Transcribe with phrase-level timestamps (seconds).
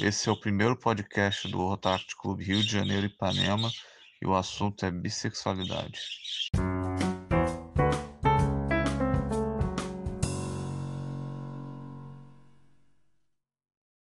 [0.00, 3.68] Esse é o primeiro podcast do Rotact Clube Rio de Janeiro e Ipanema
[4.22, 5.98] e o assunto é bissexualidade.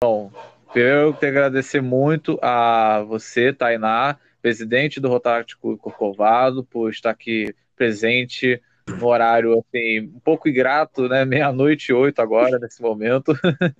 [0.03, 0.33] Bom,
[0.75, 7.55] eu quero agradecer muito a você, Tainá, presidente do Rotact Clube Corcovado, por estar aqui
[7.77, 11.25] presente no horário assim, um pouco ingrato, né?
[11.25, 13.33] Meia-noite e oito agora, nesse momento.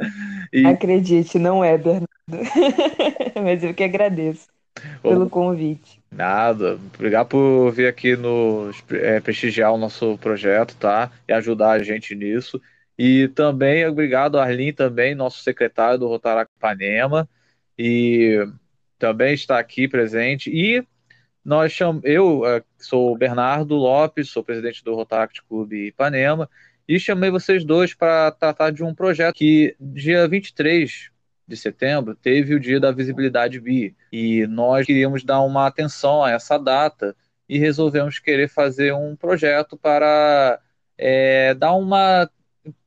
[0.53, 0.65] e...
[0.67, 2.09] Acredite, não é, Bernardo.
[3.43, 4.49] Mas eu que agradeço
[5.03, 6.01] pelo convite.
[6.11, 6.79] Nada.
[6.95, 11.11] Obrigado por vir aqui nos é, prestigiar o nosso projeto, tá?
[11.29, 12.61] E ajudar a gente nisso.
[12.99, 17.29] E também obrigado Arlin também, nosso secretário do Rotaract Panema,
[17.77, 18.47] e
[18.99, 20.51] também está aqui presente.
[20.51, 20.85] E
[21.45, 22.01] nós cham...
[22.03, 26.49] eu é, sou o Bernardo Lopes, sou presidente do Rotaract Clube Ipanema,
[26.89, 31.11] e chamei vocês dois para tratar de um projeto que dia 23
[31.47, 36.31] de setembro teve o dia da visibilidade bi, e nós queríamos dar uma atenção a
[36.31, 37.15] essa data
[37.49, 40.59] e resolvemos querer fazer um projeto para
[40.97, 42.29] é, dar uma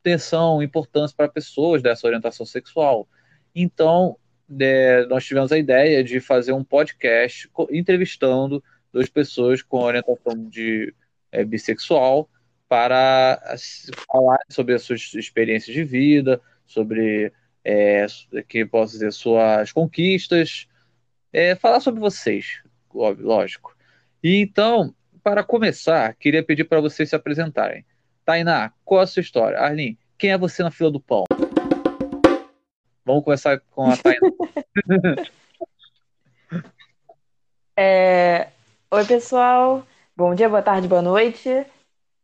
[0.02, 3.08] atenção, importância para pessoas dessa orientação sexual.
[3.54, 4.18] Então,
[4.60, 10.94] é, nós tivemos a ideia de fazer um podcast entrevistando duas pessoas com orientação de
[11.32, 12.30] é, bissexual
[12.68, 13.42] para
[14.12, 17.32] falar sobre as suas experiências de vida, sobre
[17.64, 18.06] é,
[18.48, 20.68] que posso dizer suas conquistas,
[21.32, 22.62] é, falar sobre vocês,
[22.94, 23.76] lógico.
[24.24, 27.86] E então, para começar, queria pedir para vocês se apresentarem.
[28.26, 29.60] Tainá, qual a sua história?
[29.60, 31.27] Arlene, quem é você na fila do pão?
[33.08, 34.20] Vamos começar com a Tainá.
[37.78, 38.50] é...
[38.92, 39.88] Oi, pessoal.
[40.14, 41.66] Bom dia, boa tarde, boa noite.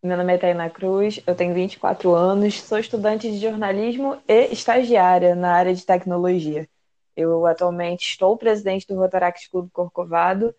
[0.04, 5.34] Meu nome é Tainá Cruz, eu tenho 24 anos, sou estudante de jornalismo e estagiária
[5.36, 6.68] na área de tecnologia.
[7.16, 10.54] Eu atualmente estou presidente do Rotaract Clube Corcovado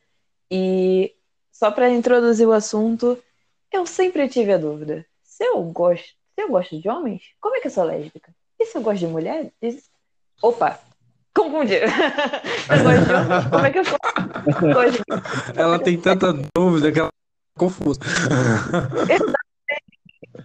[0.50, 1.14] e
[1.52, 3.22] só para introduzir o assunto,
[3.70, 7.60] eu sempre tive a dúvida: se eu gosto, se eu gosto de homens, como é
[7.60, 8.34] que eu sou lésbica?
[8.58, 9.92] E se eu gosto de mulheres?
[10.42, 10.78] Opa,
[11.34, 11.80] confundi.
[13.50, 13.98] Como é que eu sou?
[15.56, 17.14] Ela tem tanta dúvida que ela tá
[17.58, 18.00] confusa.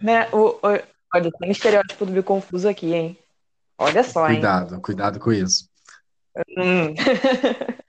[0.01, 0.27] né?
[0.31, 0.59] O, o,
[1.13, 3.17] olha, tem estereótipo do confuso aqui, hein?
[3.77, 4.35] Olha só, hein?
[4.35, 5.69] Cuidado, cuidado com isso.
[6.57, 6.93] Hum.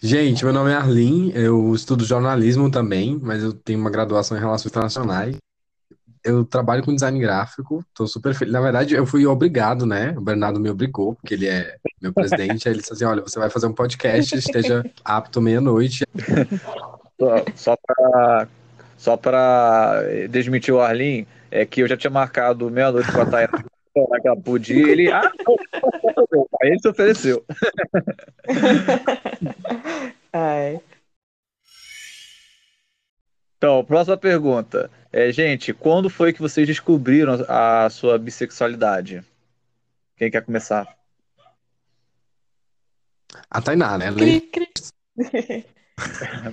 [0.00, 4.40] Gente, meu nome é Arlin, eu estudo jornalismo também, mas eu tenho uma graduação em
[4.40, 5.36] Relações Internacionais.
[6.28, 8.52] Eu trabalho com design gráfico, tô super feliz.
[8.52, 10.14] Na verdade, eu fui obrigado, né?
[10.16, 12.68] O Bernardo me obrigou, porque ele é meu presidente.
[12.68, 16.04] aí ele disse assim: olha, você vai fazer um podcast, esteja apto meia-noite.
[17.54, 18.46] Só para
[18.96, 23.64] só para desmentir o Arlin, é que eu já tinha marcado meia-noite com a Tayana
[24.20, 25.10] que ela podia, ele.
[25.10, 25.30] Ah,
[26.62, 27.44] aí ele se ofereceu.
[30.32, 30.80] Ai.
[33.58, 34.88] Então, próxima pergunta.
[35.12, 39.24] É, gente, quando foi que vocês descobriram a sua bissexualidade?
[40.16, 40.96] Quem quer começar?
[43.50, 44.12] A Tainá, né?
[44.12, 44.68] Cri, cri.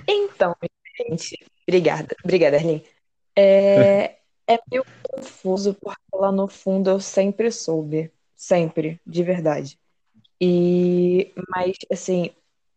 [0.08, 0.54] então,
[0.98, 2.84] gente, obrigada, obrigada, Arlene.
[3.36, 8.10] É, é meio confuso, porque lá no fundo eu sempre soube.
[8.34, 9.78] Sempre, de verdade.
[10.40, 12.30] E, mas, assim,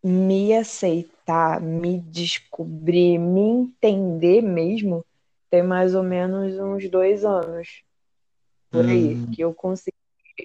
[0.04, 1.19] me aceitar,
[1.60, 5.06] me descobrir, me entender mesmo,
[5.50, 7.84] tem mais ou menos uns dois anos
[8.70, 9.32] por aí, hum.
[9.32, 9.98] que eu consegui,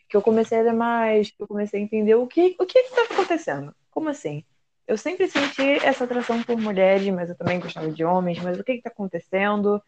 [0.09, 2.79] que eu comecei a ler mais, que eu comecei a entender o que o que
[2.79, 3.75] estava acontecendo.
[3.91, 4.43] Como assim?
[4.87, 8.65] Eu sempre senti essa atração por mulheres, mas eu também gostava de homens, mas o
[8.65, 9.83] que está acontecendo?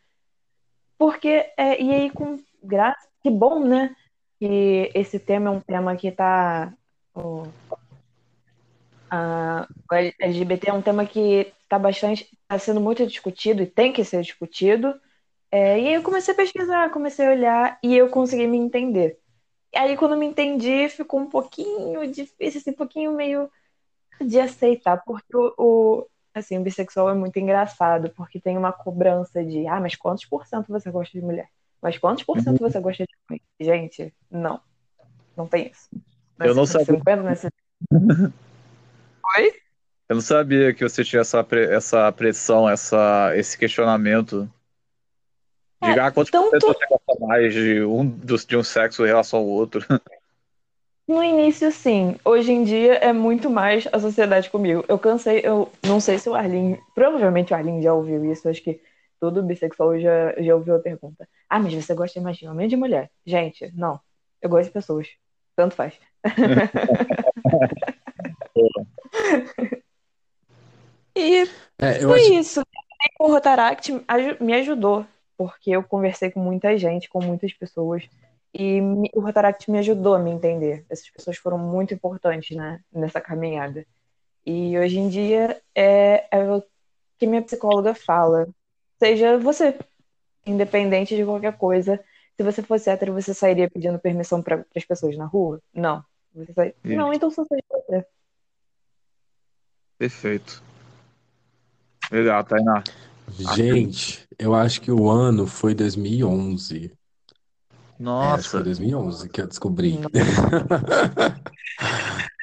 [0.99, 3.95] Porque, é, e aí, com graça, que bom, né?
[4.39, 6.73] Que esse tema é um tema que está.
[9.11, 12.28] O, a, o LGBT é um tema que está bastante.
[12.43, 14.94] está sendo muito discutido e tem que ser discutido.
[15.50, 19.19] É, e aí eu comecei a pesquisar, comecei a olhar e eu consegui me entender.
[19.72, 23.51] E aí, quando me entendi, ficou um pouquinho difícil, assim, um pouquinho meio
[24.21, 29.45] de aceitar, porque o, o assim, o bissexual é muito engraçado, porque tem uma cobrança
[29.45, 31.48] de, ah, mas quantos por cento você gosta de mulher?
[31.81, 33.42] Mas quantos por cento você gosta de homem?
[33.60, 34.60] Gente, não.
[35.36, 35.89] Não tem isso.
[36.41, 36.97] eu não sabia.
[36.97, 37.48] 50, nesse...
[39.39, 39.53] Oi?
[40.09, 44.49] Eu não sabia que você tinha essa, essa pressão, essa, esse questionamento.
[45.83, 46.51] De é, ah, quantos tanto...
[46.51, 49.84] por cento você gosta mais de um, de um sexo em relação ao outro?
[51.09, 52.17] No início, sim.
[52.25, 54.84] Hoje em dia é muito mais a sociedade comigo.
[54.89, 56.77] Eu cansei, eu não sei se o Arlin.
[56.97, 58.81] Provavelmente o Arlin já ouviu isso, acho que
[59.21, 61.29] todo bissexual já, já ouviu a pergunta.
[61.49, 63.09] Ah, mas você gosta mais de homem ou de mulher?
[63.25, 64.01] Gente, não.
[64.43, 65.07] Eu gosto de pessoas.
[65.55, 65.95] tanto faz.
[71.17, 71.49] e
[71.79, 72.33] É, eu foi acho.
[72.35, 72.63] isso.
[73.21, 73.93] O Rotaract
[74.41, 75.07] me ajudou,
[75.37, 78.09] porque eu conversei com muita gente, com muitas pessoas,
[78.53, 78.81] e
[79.13, 80.85] o Rotaract me ajudou a me entender.
[80.89, 83.87] Essas pessoas foram muito importantes, né, nessa caminhada.
[84.45, 86.63] E hoje em dia é, é o
[87.19, 88.49] que minha psicóloga fala.
[88.99, 89.79] Seja você,
[90.47, 92.03] independente de qualquer coisa.
[92.37, 95.61] Se você fosse hétero, você sairia pedindo permissão para as pessoas na rua?
[95.75, 96.05] Não.
[96.35, 96.75] Você sai...
[96.85, 98.07] Não, então só seja você.
[99.98, 100.63] Perfeito.
[102.10, 102.83] Legal, Tainá.
[103.57, 106.84] Gente, eu acho que o ano foi 2011.
[106.87, 106.93] É,
[108.27, 109.98] acho que foi Nossa, 2011 que eu descobri.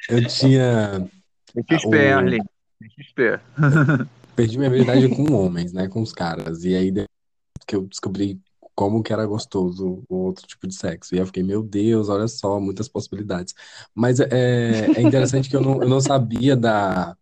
[0.08, 1.08] Eu tinha.
[1.56, 2.44] XP, o- Arlene.
[2.98, 3.40] XP.
[4.36, 5.88] Perdi minha virgindade com homens, né?
[5.88, 6.64] Com os caras.
[6.64, 6.92] E aí
[7.66, 8.38] que eu descobri
[8.74, 11.14] como que era gostoso o outro tipo de sexo.
[11.14, 13.54] E eu fiquei, meu Deus, olha só, muitas possibilidades.
[13.94, 14.28] Mas é,
[14.94, 17.16] é interessante que eu não, eu não sabia da.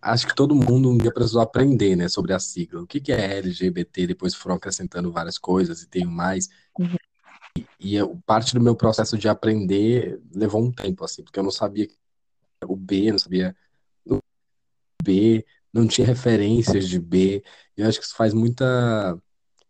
[0.00, 2.82] Acho que todo mundo um dia precisou aprender, né, sobre a sigla.
[2.82, 4.06] O que que é LGBT?
[4.06, 6.48] Depois foram acrescentando várias coisas e tem mais.
[7.80, 11.50] E eu- parte do meu processo de aprender levou um tempo, assim, porque eu não
[11.50, 11.88] sabia
[12.64, 13.56] o B, não sabia
[14.06, 14.18] o
[15.02, 17.42] B, não tinha referências de B.
[17.76, 19.20] Eu acho que isso faz muita,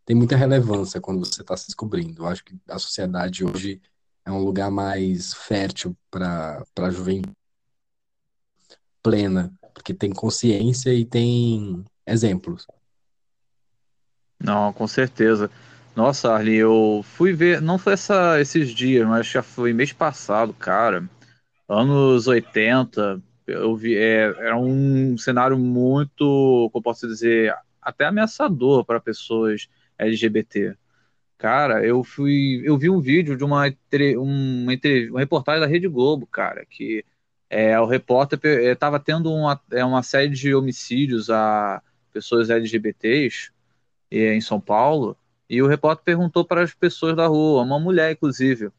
[0.04, 2.22] tem muita relevância quando você está se descobrindo.
[2.22, 3.80] Eu acho que a sociedade hoje
[4.25, 7.34] é um lugar mais fértil para a juventude
[9.02, 12.66] plena, porque tem consciência e tem exemplos.
[14.38, 15.50] Não, com certeza.
[15.96, 20.52] Nossa, Arli, eu fui ver, não foi essa, esses dias, mas já foi mês passado,
[20.52, 21.08] cara.
[21.69, 29.00] Anos 80, eu vi, é, era um cenário muito, como posso dizer, até ameaçador para
[29.00, 30.76] pessoas LGBT.
[31.36, 34.72] Cara, eu fui, eu vi um vídeo de uma, uma,
[35.10, 37.04] uma reportagem da Rede Globo, cara, que
[37.50, 43.50] é, o repórter estava tendo uma, é, uma série de homicídios a pessoas LGBTs
[44.11, 45.17] eh, em São Paulo,
[45.49, 48.73] e o repórter perguntou para as pessoas da rua, uma mulher inclusive, o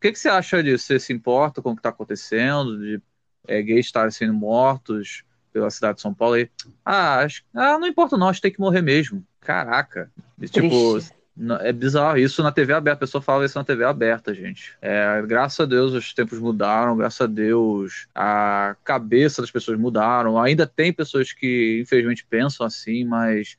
[0.00, 0.86] que que você acha disso?
[0.86, 3.00] Você se importa com o que está acontecendo, de
[3.46, 6.38] eh, gays estarem sendo mortos pela cidade de São Paulo?
[6.38, 6.50] E,
[6.84, 9.24] ah, acho, ah, não importa não, acho que tem que morrer mesmo.
[9.40, 10.10] Caraca,
[10.40, 11.17] E, tipo, Triste.
[11.60, 14.76] É bizarro isso na TV aberta, a pessoa fala isso na TV aberta, gente.
[14.80, 20.40] É, graças a Deus os tempos mudaram, graças a Deus a cabeça das pessoas mudaram.
[20.40, 23.56] Ainda tem pessoas que infelizmente pensam assim, mas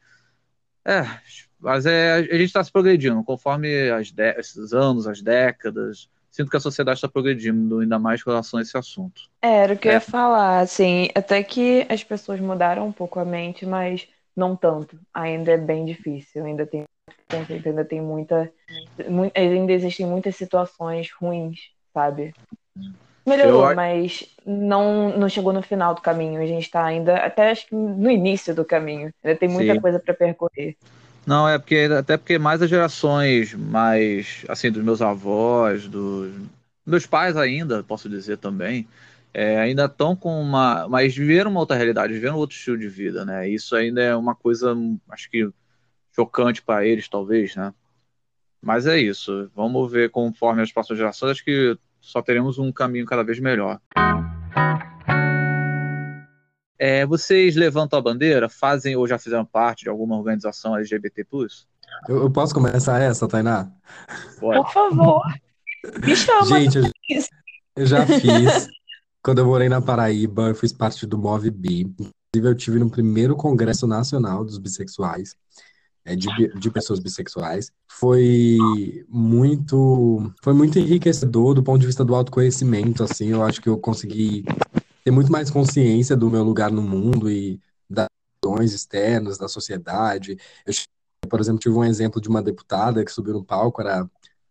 [0.86, 1.02] é,
[1.60, 6.10] mas é, a gente está se progredindo conforme as esses anos, as décadas.
[6.32, 9.24] Sinto que a sociedade está progredindo, ainda mais com relação a esse assunto.
[9.42, 9.96] É, Era o que eu É.
[9.96, 14.98] ia falar, assim, até que as pessoas mudaram um pouco a mente, mas não tanto.
[15.14, 16.84] Ainda é bem difícil, ainda tem
[17.32, 18.52] ainda tem muita,
[19.10, 21.60] mu- ainda existem muitas situações ruins,
[21.94, 22.36] sabe?
[23.28, 26.42] Melhorou, Eu mas não, não chegou no final do caminho.
[26.42, 29.14] A gente tá ainda, até acho que no início do caminho.
[29.24, 29.80] Ainda tem muita Sim.
[29.80, 30.78] coisa para percorrer.
[31.26, 36.34] Não, é porque até porque mais as gerações mais assim dos meus avós, dos
[36.86, 38.88] meus pais ainda, posso dizer também,
[39.34, 43.24] é, ainda estão com uma, mas viveram uma outra realidade, viveram outro estilo de vida,
[43.26, 43.48] né?
[43.48, 44.76] Isso ainda é uma coisa,
[45.10, 45.48] acho que
[46.16, 47.74] chocante para eles, talvez, né?
[48.62, 49.50] Mas é isso.
[49.56, 53.80] Vamos ver conforme as próximas gerações, acho que só teremos um caminho cada vez melhor.
[56.78, 61.26] É, vocês levantam a bandeira, fazem ou já fizeram parte de alguma organização LGBT+.
[62.08, 63.70] Eu, eu posso começar essa, Tainá?
[64.40, 64.62] Pode.
[64.64, 65.22] Por favor,
[66.06, 66.46] me chama.
[66.46, 66.84] Gente, eu,
[67.76, 68.70] eu já fiz.
[69.22, 71.82] Quando eu morei na Paraíba, eu fiz parte do Move Bi.
[71.82, 72.14] Inclusive,
[72.44, 75.36] eu tive no primeiro Congresso Nacional dos Bissexuais,
[76.06, 77.72] de, bi- de pessoas bissexuais.
[77.88, 78.58] Foi
[79.08, 83.28] muito, foi muito enriquecedor do ponto de vista do autoconhecimento, assim.
[83.28, 84.44] Eu acho que eu consegui
[85.04, 88.08] ter muito mais consciência do meu lugar no mundo e das
[88.42, 90.38] questões externas da sociedade.
[90.66, 90.74] Eu,
[91.30, 94.10] por exemplo, tive um exemplo de uma deputada que subiu no palco, era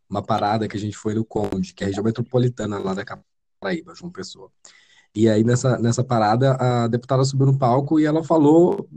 [0.09, 3.05] uma parada que a gente foi no Conde, que é a região metropolitana lá da
[3.61, 4.51] Paraíba, João Pessoa.
[5.15, 8.89] E aí, nessa, nessa parada, a deputada subiu no palco e ela falou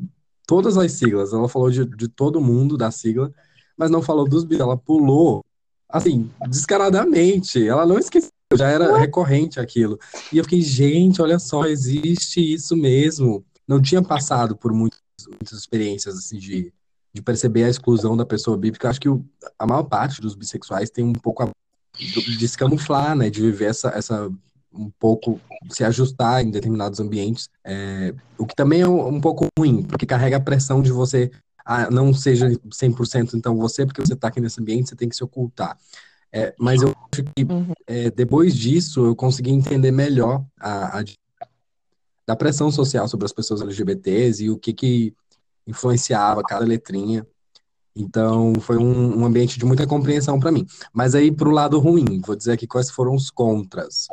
[0.51, 1.31] todas as siglas.
[1.31, 3.31] Ela falou de, de todo mundo da sigla,
[3.77, 4.59] mas não falou dos bis.
[4.59, 5.45] Ela pulou,
[5.87, 7.65] assim, descaradamente.
[7.65, 9.97] Ela não esqueceu, já era recorrente aquilo.
[10.29, 13.45] E eu fiquei, gente, olha só, existe isso mesmo.
[13.65, 16.73] Não tinha passado por muitas, muitas experiências, assim, de,
[17.13, 19.23] de perceber a exclusão da pessoa bi, porque eu acho que o-
[19.57, 21.49] a maior parte dos bissexuais tem um pouco a,
[21.97, 24.29] de se camuflar, né, de viver essa, essa
[24.73, 29.47] um pouco se ajustar em determinados ambientes, é, o que também é um, um pouco
[29.57, 31.29] ruim, porque carrega a pressão de você,
[31.65, 35.15] ah, não seja 100% então você, porque você está aqui nesse ambiente, você tem que
[35.15, 35.77] se ocultar.
[36.33, 37.73] É, mas eu acho que Uhum.
[37.85, 41.03] é, depois disso eu consegui entender melhor a, a
[42.25, 45.13] da pressão social sobre as pessoas LGBTs e o que que
[45.67, 47.27] influenciava cada letrinha.
[47.93, 50.65] Então, foi um, um ambiente de muita compreensão para mim.
[50.93, 54.07] Mas aí, pro lado ruim, vou dizer aqui quais foram os contras.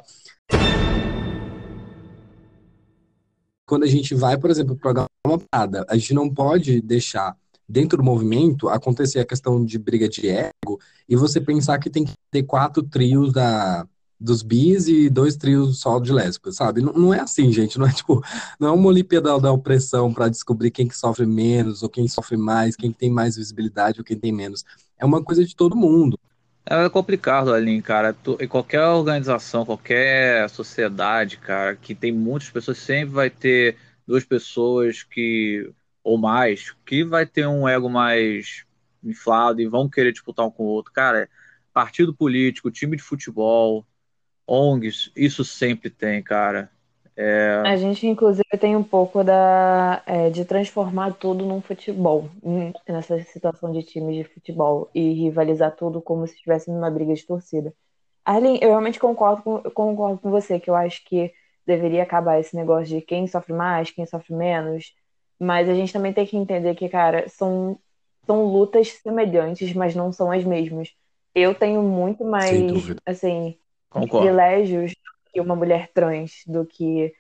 [3.66, 7.36] Quando a gente vai, por exemplo, programar uma parada, a gente não pode deixar
[7.68, 12.04] dentro do movimento acontecer a questão de briga de ego e você pensar que tem
[12.04, 13.86] que ter quatro trios da,
[14.18, 16.80] dos bis e dois trios só de lésbicas, sabe?
[16.80, 17.78] Não, não é assim, gente.
[17.78, 18.22] Não é tipo,
[18.58, 22.36] não é uma Olimpíada da opressão para descobrir quem que sofre menos ou quem sofre
[22.36, 24.64] mais, quem tem mais visibilidade ou quem tem menos.
[24.98, 26.18] É uma coisa de todo mundo.
[26.70, 28.12] É complicado, Aline, cara.
[28.12, 34.24] Tu- Em qualquer organização, qualquer sociedade, cara, que tem muitas pessoas, sempre vai ter duas
[34.24, 35.72] pessoas que,
[36.04, 38.64] ou mais, que vai ter um ego mais
[39.02, 40.92] inflado e vão querer disputar um com o outro.
[40.92, 41.28] Cara,
[41.72, 43.86] partido político, time de futebol,
[44.46, 46.70] ONGs, isso sempre tem, cara.
[47.64, 52.30] A gente, inclusive, tem um pouco da, é, de transformar tudo num futebol,
[52.88, 57.26] nessa situação de times de futebol, e rivalizar tudo como se estivesse numa briga de
[57.26, 57.74] torcida.
[58.24, 61.32] Arlen, eu realmente concordo com, concordo com você, que eu acho que
[61.66, 64.94] deveria acabar esse negócio de quem sofre mais, quem sofre menos,
[65.40, 67.78] mas a gente também tem que entender que, cara, são,
[68.26, 70.94] são lutas semelhantes, mas não são as mesmas.
[71.34, 73.58] Eu tenho muito mais, assim,
[73.90, 74.18] Concordo.
[74.18, 74.94] privilégios
[75.32, 77.12] que uma mulher trans, do que,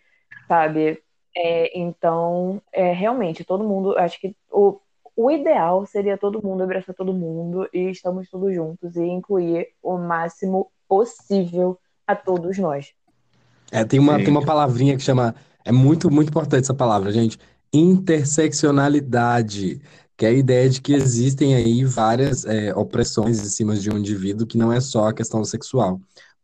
[0.46, 1.02] sabe?
[1.36, 4.80] É, então, é, realmente, todo mundo, acho que o,
[5.16, 9.98] o ideal seria todo mundo abraçar todo mundo e estamos todos juntos e incluir o
[9.98, 12.92] máximo possível a todos nós.
[13.70, 14.24] É, tem uma, Sim.
[14.24, 15.34] tem uma palavrinha que chama.
[15.64, 17.38] É muito, muito importante essa palavra, gente.
[17.72, 19.80] Interseccionalidade,
[20.16, 23.98] que é a ideia de que existem aí várias é, opressões em cima de um
[23.98, 26.00] indivíduo, que não é só a questão sexual,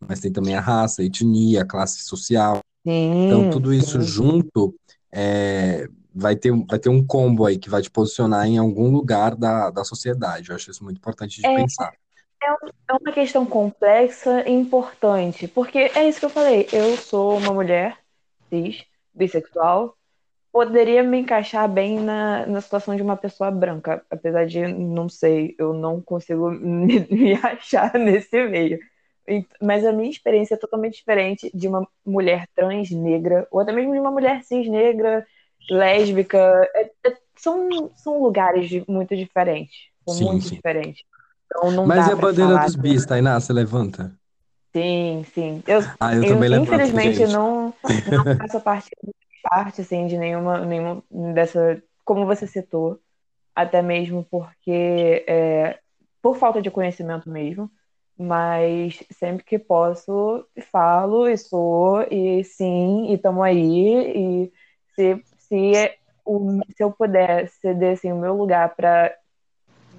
[0.09, 2.61] mas tem também a raça, a etnia, a classe social.
[2.85, 4.07] Então, Sim, tudo isso sim.
[4.07, 4.75] junto
[5.13, 9.35] é, vai ter, vai ter um combo aí que vai te posicionar em algum lugar
[9.35, 10.51] da, da sociedade.
[10.51, 11.55] Eu acho isso muito importante de É.
[11.55, 11.93] pensar.
[12.87, 16.69] É uma questão complexa e importante, porque é isso que eu falei.
[16.71, 17.97] Eu sou uma mulher
[18.51, 18.85] cis,
[19.15, 19.97] bissexual,
[20.53, 25.55] poderia me encaixar bem na, na situação de uma pessoa branca, apesar de, não sei,
[25.59, 28.79] eu não consigo me, me achar nesse meio.
[29.61, 33.93] Mas a minha experiência é totalmente diferente de uma mulher trans negra, ou até mesmo
[33.93, 35.27] de uma mulher cis negra,
[35.71, 36.39] lésbica.
[36.75, 39.77] É- é- são, são lugares muito diferentes.
[40.09, 40.57] Sim, muito sim.
[40.57, 41.03] diferentes.
[41.47, 43.41] Então Mas e a pra bandeira dos bis, Tainá?
[43.41, 44.15] Você levanta?
[44.75, 45.63] Sim, sim.
[45.67, 47.73] Eu, Ah, eu eu, também levanto, infelizmente não,
[48.17, 48.91] não faço parte,
[49.43, 51.03] parte assim, de nenhuma, nenhuma
[51.33, 52.99] dessa, como você citou,
[53.55, 55.79] até mesmo porque é,
[56.21, 57.71] por falta de conhecimento mesmo,
[58.19, 64.53] mas sempre que posso, falo e sou, e sim, e estamos aí, e
[64.95, 69.15] se, se, é o, se eu puder ceder assim, o meu lugar para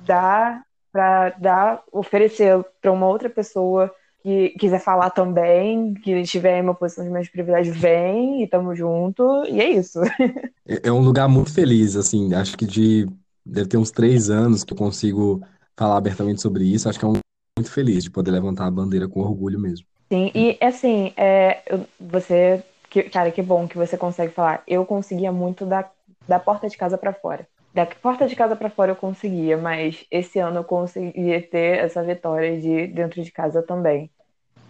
[0.06, 3.94] dar, para dar, oferecer para uma outra pessoa
[4.24, 8.74] que quiser falar também, que estiver em uma posição de mais privilégio, vem e tamo
[8.76, 10.00] junto, e é isso.
[10.68, 13.08] É é um lugar muito feliz, assim, acho que de
[13.46, 15.40] deve ter uns três anos que eu consigo
[15.78, 17.20] falar abertamente sobre isso, acho que é um
[17.58, 19.88] muito feliz de poder levantar a bandeira com orgulho mesmo.
[20.12, 21.62] Sim, e assim, é,
[22.00, 24.64] você, que, cara, que bom que você consegue falar.
[24.68, 25.90] Eu conseguia muito da,
[26.28, 27.48] da porta de casa pra fora.
[27.74, 32.04] Da porta de casa pra fora eu conseguia, mas esse ano eu conseguia ter essa
[32.04, 34.12] vitória de dentro de casa também.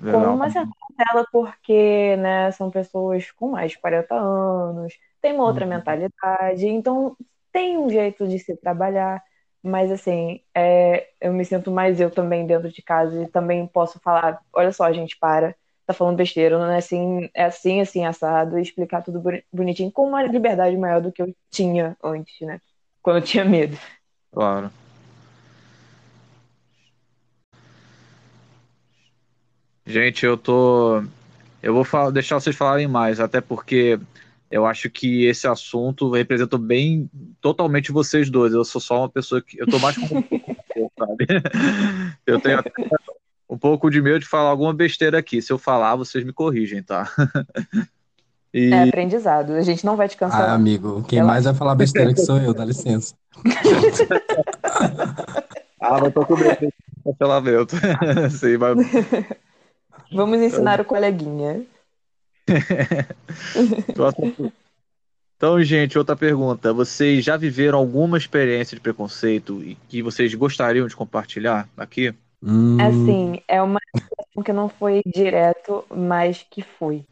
[0.07, 5.45] Com uma certa cautela, porque, né, são pessoas com mais de 40 anos, tem uma
[5.45, 5.71] outra Uhum.
[5.71, 7.17] mentalidade, então
[7.51, 9.23] tem um jeito de se trabalhar,
[9.65, 13.99] mas assim, é, eu me sinto mais eu também dentro de casa e também posso
[13.99, 15.55] falar, olha só, gente, para,
[15.85, 19.91] tá falando besteira, não é assim, é assim, assim, assado, e explicar tudo boni- bonitinho,
[19.91, 22.59] com uma liberdade maior do que eu tinha antes, né,
[23.01, 23.77] quando eu tinha medo.
[24.31, 24.71] Claro.
[29.85, 31.03] Gente, eu tô.
[31.61, 33.99] Eu vou falar- deixar vocês falarem mais, até porque
[34.49, 37.09] eu acho que esse assunto representa bem
[37.41, 38.53] totalmente vocês dois.
[38.53, 39.59] Eu sou só uma pessoa que.
[39.59, 40.25] Eu tô mais como
[40.75, 41.25] eu, sabe?
[42.25, 42.71] Eu tenho até
[43.49, 45.41] um pouco de medo de falar alguma besteira aqui.
[45.41, 47.09] Se eu falar, vocês me corrigem, tá?
[48.53, 50.51] E É aprendizado, a gente não vai te Ah, cancelar.
[50.51, 53.13] amigo, quem mais vai falar besteira que sou eu, dá licença.
[55.81, 56.73] Ah, mas tô com medo desse
[57.03, 57.75] cancelamento.
[58.31, 58.77] Sim, mas
[60.11, 61.65] Vamos ensinar o coleguinha.
[65.37, 66.73] Então, gente, outra pergunta.
[66.73, 72.13] Vocês já viveram alguma experiência de preconceito e que vocês gostariam de compartilhar aqui?
[72.45, 73.79] Hum, Assim, é uma
[74.45, 77.05] que não foi direto, mas que foi.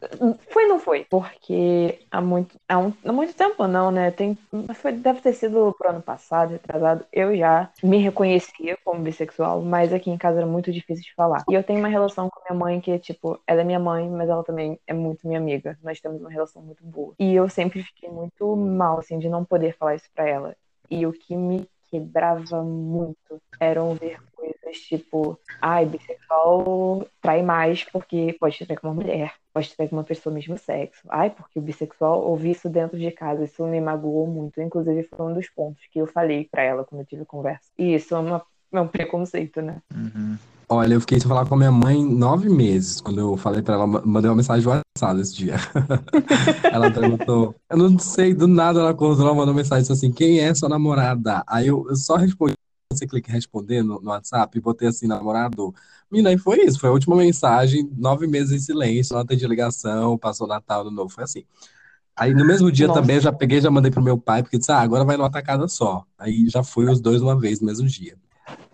[0.50, 1.04] Foi não foi?
[1.06, 4.10] Porque há muito, há, um, há muito tempo não, né?
[4.10, 4.36] Tem,
[4.74, 7.06] foi, deve ter sido pro ano passado, retrasado.
[7.12, 11.44] Eu já me reconhecia como bissexual, mas aqui em casa era muito difícil de falar.
[11.48, 14.28] E eu tenho uma relação com minha mãe que, tipo, ela é minha mãe, mas
[14.28, 15.78] ela também é muito minha amiga.
[15.82, 17.14] Nós temos uma relação muito boa.
[17.18, 20.56] E eu sempre fiquei muito mal, assim, de não poder falar isso pra ela.
[20.90, 28.36] E o que me quebrava muito eram ver coisas tipo, ai, bissexual trai mais porque
[28.40, 31.06] pode ter com uma mulher, pode ter com uma pessoa do mesmo sexo.
[31.08, 34.60] Ai, porque o bissexual ouvi isso dentro de casa, isso me magoou muito.
[34.60, 37.70] Inclusive, foi um dos pontos que eu falei para ela quando eu tive conversa.
[37.78, 38.44] E isso é, uma,
[38.78, 39.80] é um preconceito, né?
[39.94, 40.36] Uhum.
[40.68, 43.74] Olha, eu fiquei sem falar com a minha mãe nove meses, quando eu falei pra
[43.74, 45.56] ela, mandei uma mensagem no WhatsApp esse dia.
[46.72, 50.54] Ela perguntou, eu não sei, do nada ela acordou, ela mandou mensagem assim, quem é
[50.54, 51.44] sua namorada?
[51.46, 52.54] Aí eu, eu só respondi,
[52.90, 55.74] você clica em responder no, no WhatsApp e botei assim, namorado.
[56.10, 60.18] Menina, e foi isso, foi a última mensagem, nove meses em silêncio, não atendi ligação,
[60.18, 61.44] passou Natal, Ano Novo, foi assim.
[62.16, 63.00] Aí no mesmo dia Nossa.
[63.00, 65.30] também eu já peguei, já mandei pro meu pai, porque disse, ah, agora vai numa
[65.30, 66.04] tacada só.
[66.18, 68.16] Aí já fui os dois uma vez no mesmo dia.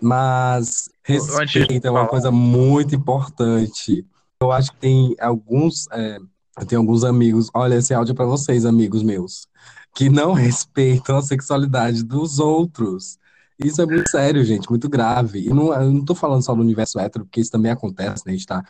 [0.01, 4.07] Mas respeito é uma coisa muito importante.
[4.41, 6.19] Eu acho que tem alguns, é,
[6.59, 9.47] eu tenho alguns amigos, olha esse áudio é pra vocês, amigos meus,
[9.95, 13.19] que não respeitam a sexualidade dos outros.
[13.59, 15.47] Isso é muito sério, gente, muito grave.
[15.47, 18.33] E não, eu não tô falando só do universo hétero, porque isso também acontece, né?
[18.33, 18.65] A gente tá,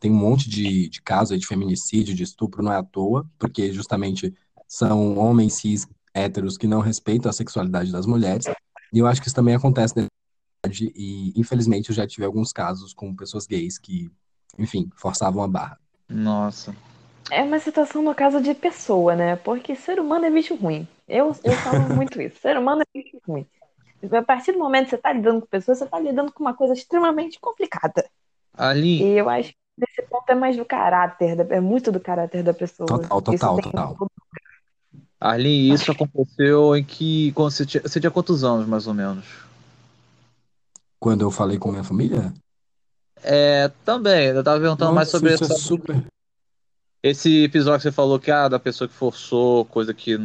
[0.00, 3.72] tem um monte de, de casos de feminicídio, de estupro, não é à toa, porque
[3.72, 4.34] justamente
[4.66, 8.46] são homens cis héteros que não respeitam a sexualidade das mulheres.
[8.92, 10.14] E eu acho que isso também acontece na verdade,
[10.94, 14.10] e infelizmente eu já tive alguns casos com pessoas gays que,
[14.58, 15.78] enfim, forçavam a barra.
[16.08, 16.74] Nossa.
[17.30, 19.36] É uma situação no caso de pessoa, né?
[19.36, 20.86] Porque ser humano é bicho ruim.
[21.08, 22.38] Eu, eu falo muito isso.
[22.40, 23.46] Ser humano é bicho ruim.
[24.12, 26.52] A partir do momento que você tá lidando com pessoas, você tá lidando com uma
[26.54, 28.04] coisa extremamente complicada.
[28.52, 29.56] Ali, E eu acho que
[29.88, 32.86] esse ponto é mais do caráter, é muito do caráter da pessoa.
[32.86, 33.96] Total, Isso total, total.
[33.98, 34.10] tudo.
[35.18, 37.32] Arlene, isso aconteceu em que.
[37.34, 39.24] Você, tinha, você tinha quantos anos, mais ou menos?
[41.00, 42.32] Quando eu falei com minha família,
[43.22, 46.04] É, também, eu tava perguntando mais nossa, sobre isso é essa- super.
[47.02, 50.16] esse episódio que você falou que, ah, da pessoa que forçou, coisa que,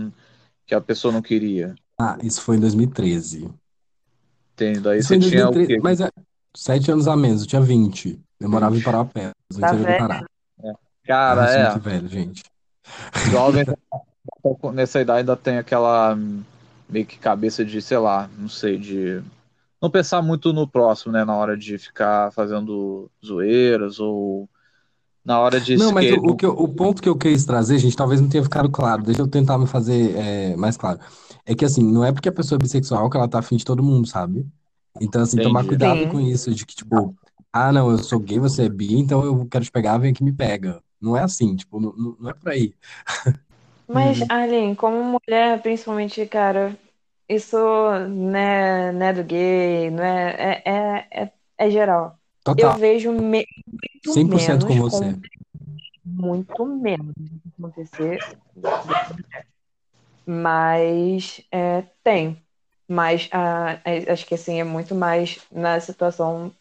[0.66, 1.76] que a pessoa não queria.
[2.00, 3.50] Ah, isso foi em 2013.
[4.54, 4.90] Entendo.
[4.90, 5.80] Aí Isso você tinha o 2013, quê?
[5.82, 6.10] mas é
[6.56, 8.20] sete anos a menos, eu tinha 20.
[8.40, 9.98] Eu morava em Parapé, no Tá interior do.
[9.98, 10.26] Pará.
[11.06, 11.72] Cara, eu sou é.
[11.72, 12.44] muito velho, gente.
[13.32, 13.66] Jovem
[14.74, 16.44] nessa idade ainda tem aquela hum,
[16.90, 19.22] meio que cabeça de, sei lá, não sei, de
[19.82, 21.26] não pensar muito no próximo, né?
[21.26, 24.50] Na hora de ficar fazendo zoeiras ou
[25.26, 27.78] na hora de Não, mas o, o que eu- o ponto que eu quis trazer,
[27.80, 29.04] gente, talvez não tenha ficado claro.
[29.04, 31.00] Deixa eu tentar me fazer é, mais claro.
[31.46, 33.66] É que, assim, não é porque a pessoa é bissexual que ela tá afim de
[33.66, 34.46] todo mundo, sabe?
[35.00, 35.66] Então, assim, tomar Entendi.
[35.66, 36.08] cuidado Sim.
[36.08, 37.16] com isso, de que, tipo,
[37.54, 40.22] ah, não, eu sou gay, você é bi, então eu quero te pegar, vem aqui
[40.24, 40.82] e me pega.
[41.02, 42.74] Não é assim, tipo, não, não é por aí.
[43.88, 44.30] Mas, Uhum.
[44.30, 46.78] Arlene, como mulher, principalmente, cara,
[47.30, 47.58] isso
[48.10, 52.18] né, não é do gay, não é, é, é, é, é geral.
[52.48, 53.46] Eu Total, vejo me,
[54.06, 55.16] muito 100% com você.
[56.04, 57.14] muito menos
[57.58, 58.20] acontecer.
[60.26, 62.42] Mas é, tem.
[62.88, 63.80] Mas ah,
[64.12, 66.52] acho que assim é muito mais na situação.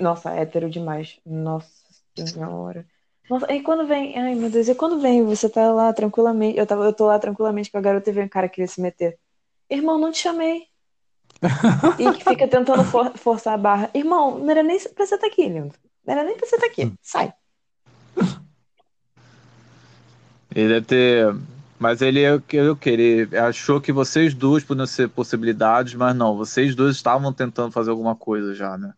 [0.00, 1.18] Nossa, hétero demais.
[1.24, 1.70] Nossa
[2.14, 2.86] senhora.
[3.30, 4.18] Nossa, e quando vem.
[4.18, 6.58] Ai, meu Deus, e quando vem, você tá lá tranquilamente.
[6.58, 8.68] Eu, tava, eu tô lá tranquilamente com a garota e vem um cara que queria
[8.68, 9.18] se meter.
[9.72, 10.64] Irmão, não te chamei.
[11.98, 13.90] E que fica tentando for- forçar a barra.
[13.94, 15.74] Irmão, não era nem pra você estar aqui, lindo.
[16.06, 16.92] Não era nem pra você estar aqui.
[17.00, 17.32] Sai.
[20.54, 21.34] Ele deve ter.
[21.78, 23.34] Mas ele eu eu querer.
[23.36, 28.14] Achou que vocês duas podiam ser possibilidades, mas não, vocês dois estavam tentando fazer alguma
[28.14, 28.92] coisa já, né?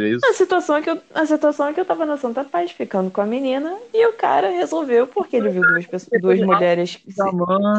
[0.00, 0.26] Seria isso?
[0.26, 3.10] A situação é que eu, a situação é que eu tava na Santa Paz ficando
[3.10, 6.98] com a menina e o cara resolveu, porque ele viu duas pessoas, duas mulheres,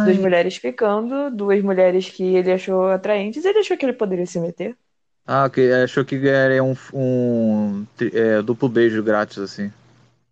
[0.05, 4.39] duas mulheres ficando, duas mulheres que ele achou atraentes, ele achou que ele poderia se
[4.39, 4.77] meter.
[5.25, 9.71] Ah, que achou que era um, um é, duplo beijo grátis, assim.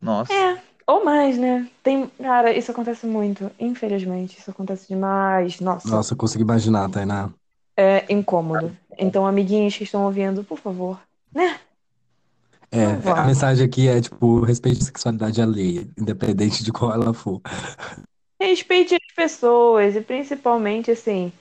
[0.02, 0.34] Nossa.
[0.34, 1.68] É, ou mais, né?
[1.84, 5.60] Tem, cara, isso acontece muito, infelizmente, isso acontece demais.
[5.60, 7.30] Nossa, Nossa, eu consigo imaginar, Tainá.
[7.78, 8.76] é incômodo.
[8.98, 11.00] Então, amiguinhos que estão ouvindo, por favor,
[11.34, 11.60] né?
[12.72, 17.42] É, a mensagem aqui é, tipo, respeite a sexualidade alheia, independente de qual ela for.
[18.40, 21.32] Respeite as pessoas e principalmente assim,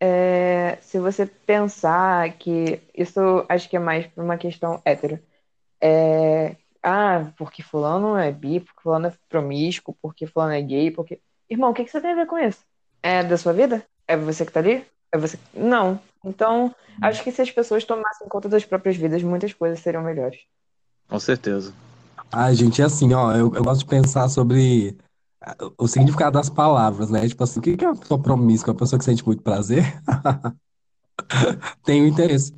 [0.00, 5.18] é, se você pensar que isso acho que é mais por uma questão hétero.
[5.80, 11.20] É, ah, porque fulano é bi, porque fulano é promíscuo, porque fulano é gay, porque.
[11.50, 12.60] Irmão, o que que você tem a ver com isso?
[13.02, 13.84] É da sua vida?
[14.06, 14.84] É você que tá ali?
[15.12, 15.38] É você.
[15.52, 16.00] Não.
[16.24, 20.40] Então, acho que se as pessoas tomassem conta das próprias vidas, muitas coisas seriam melhores.
[21.08, 21.72] Com certeza.
[22.32, 24.96] Ai, gente, é assim, ó, eu, eu gosto de pensar sobre
[25.40, 27.26] ah, o significado das palavras, né?
[27.28, 28.72] Tipo assim, o que que é uma pessoa promíscua?
[28.72, 29.84] Uma pessoa que sente muito prazer?
[31.84, 32.52] Tenho interesse.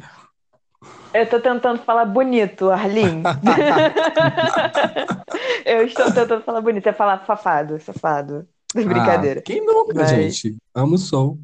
[1.12, 3.22] Eu tô tentando falar bonito, Arlin.
[5.64, 6.86] Eu estou tentando falar bonito.
[6.86, 8.46] É falar safado, safado.
[8.74, 9.40] Brincadeira.
[9.40, 10.56] Ah, quem nunca, Mas- gente?
[10.74, 11.38] Amo o som.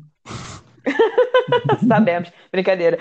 [1.89, 2.31] Sabemos.
[2.53, 2.99] Brincadeira.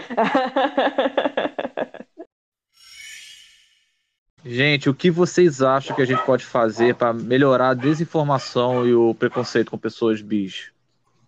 [4.45, 8.93] Gente, o que vocês acham que a gente pode fazer para melhorar a desinformação e
[8.93, 10.71] o preconceito com pessoas bis?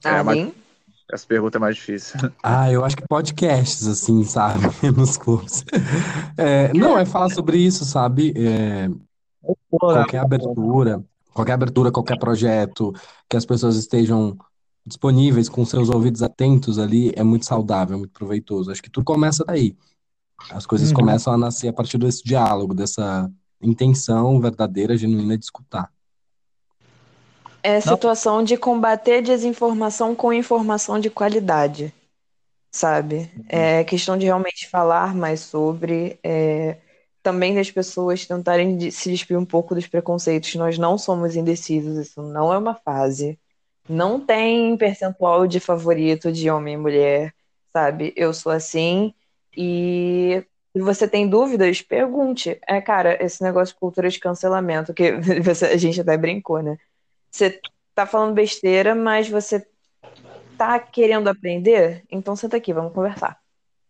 [0.04, 0.52] É, mas-?
[1.12, 2.20] Essa pergunta é mais difícil.
[2.42, 4.60] Ah, eu acho que podcasts, assim, sabe?
[4.96, 5.64] Nos clubes.
[6.38, 8.34] É, não, é falar sobre isso, sabe?
[8.36, 8.90] É,
[9.70, 12.94] qualquer abertura, qualquer abertura, qualquer projeto,
[13.30, 14.38] que as pessoas estejam
[14.86, 18.72] disponíveis com seus ouvidos atentos ali, é muito saudável, muito proveitoso.
[18.72, 19.76] Acho que tudo começa daí.
[20.52, 20.96] As coisas Uhum.
[20.96, 25.92] começam a nascer a partir desse diálogo, dessa intenção verdadeira, genuína de escutar.
[27.64, 31.92] É situação de combater desinformação com informação de qualidade,
[32.72, 33.32] sabe?
[33.50, 36.78] É questão de realmente falar mais sobre, é,
[37.24, 40.54] também das pessoas tentarem de- se despir um pouco dos preconceitos.
[40.56, 43.40] Nós não somos indecisos, isso não é uma fase.
[43.90, 47.34] Não tem percentual de favorito de homem e mulher,
[47.74, 48.14] sabe?
[48.16, 49.14] Eu sou assim
[49.56, 50.44] e
[50.76, 52.60] você tem dúvidas, pergunte.
[52.68, 55.12] É, cara, esse negócio de cultura de cancelamento, que
[55.44, 56.78] você- a gente até brincou, né?
[57.32, 57.60] Você
[57.94, 59.66] tá falando besteira, mas você
[60.58, 62.04] tá querendo aprender?
[62.12, 63.40] Então senta aqui, vamos conversar.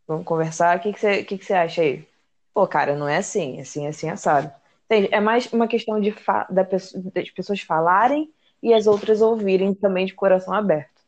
[0.08, 0.78] Vamos conversar.
[0.78, 2.08] O que que você, que que você acha aí?
[2.54, 4.52] Pô, cara, não é assim, assim, assim, assado.
[4.86, 5.10] Entende?
[5.12, 6.14] É mais uma questão de
[6.50, 11.02] da das pessoas falarem e as outras ouvirem também de coração aberto.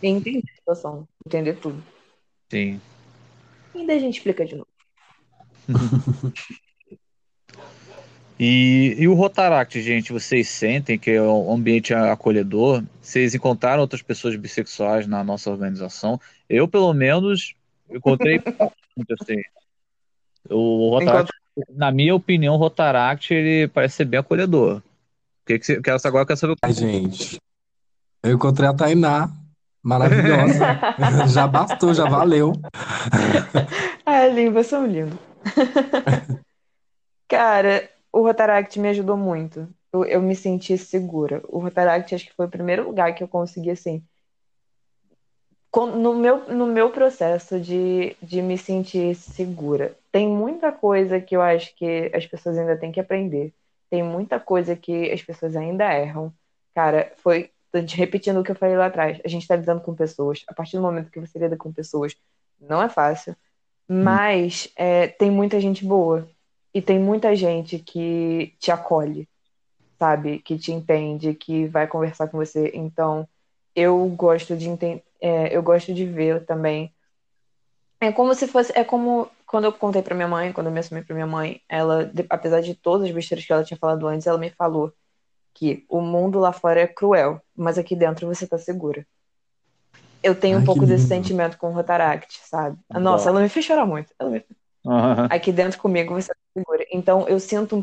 [0.00, 1.82] Entender a situação, entender tudo.
[2.50, 2.80] Sim.
[3.74, 4.68] E daí a gente explica de novo.
[8.38, 12.84] E, e o Rotaract, gente, vocês sentem que é um ambiente acolhedor?
[13.02, 16.20] Vocês encontraram outras pessoas bissexuais na nossa organização?
[16.48, 17.54] Eu, pelo menos,
[17.90, 18.40] encontrei
[18.96, 19.42] muito assim.
[20.48, 21.32] O Rotaract,
[21.70, 24.76] na minha opinião, o Rotaract ele parece ser bem acolhedor.
[24.76, 24.82] O
[25.44, 27.40] que que você, agora eu quero saber o Ai, gente,
[28.22, 29.32] eu encontrei a Tainá,
[29.82, 30.78] maravilhosa.
[31.28, 32.52] Já bastou, já valeu.
[34.04, 35.18] Ah, é um lindo.
[37.28, 39.68] Cara, o Rotaract me ajudou muito.
[39.92, 41.42] Eu, eu me senti segura.
[41.46, 44.02] O Rotaract acho que foi o primeiro lugar que eu consegui, assim,
[45.76, 49.94] no meu, no meu processo de, de me sentir segura.
[50.10, 53.52] Tem muita coisa que eu acho que as pessoas ainda têm que aprender.
[53.90, 56.32] Tem muita coisa que as pessoas ainda erram.
[56.74, 59.20] Cara, foi repetindo o que eu falei lá atrás.
[59.24, 60.44] A gente está lidando com pessoas.
[60.48, 62.16] A partir do momento que você lida com pessoas,
[62.60, 63.36] não é fácil.
[63.86, 66.28] Mas é, tem muita gente boa.
[66.74, 69.28] E tem muita gente que te acolhe,
[69.98, 70.38] sabe?
[70.40, 72.70] Que te entende, que vai conversar com você.
[72.74, 73.26] Então,
[73.74, 74.68] eu gosto de
[75.20, 76.92] é, eu gosto de ver também.
[78.00, 80.78] É como se fosse, é como quando eu contei pra minha mãe, quando eu me
[80.78, 84.26] assumi pra minha mãe, ela, apesar de todas as besteiras que ela tinha falado antes,
[84.26, 84.92] ela me falou
[85.58, 89.04] que o mundo lá fora é cruel, mas aqui dentro você tá segura.
[90.22, 92.78] Eu tenho um Ai, que pouco desse sentimento com o Rotaract, sabe?
[92.88, 93.00] Bom.
[93.00, 94.12] Nossa, ela me fez chorar muito.
[94.18, 94.44] Ela me
[94.86, 95.26] Aham.
[95.30, 96.86] aqui dentro comigo você tá segura.
[96.92, 97.76] Então eu sinto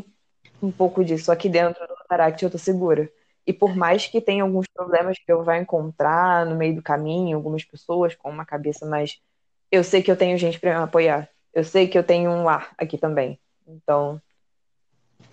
[0.62, 1.30] um, um pouco disso.
[1.30, 3.10] Aqui dentro do Rotaract eu tô segura.
[3.46, 7.36] E por mais que tenha alguns problemas que eu vá encontrar no meio do caminho,
[7.36, 9.20] algumas pessoas com uma cabeça mais.
[9.70, 11.28] Eu sei que eu tenho gente pra me apoiar.
[11.52, 13.38] Eu sei que eu tenho um lar aqui também.
[13.66, 14.20] Então.